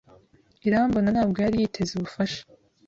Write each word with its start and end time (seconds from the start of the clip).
Irambona 0.67 1.07
ntabwo 1.11 1.37
yari 1.45 1.55
yiteze 1.61 1.91
ubufasha. 1.95 2.41